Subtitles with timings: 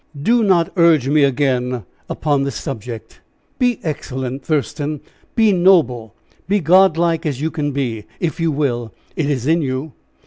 [0.19, 3.21] Do not urge me again upon this subject.
[3.59, 4.99] Be excellent, Thurston,
[5.35, 6.15] be noble,
[6.47, 9.93] be god like, as you can be, if you will; it is in you.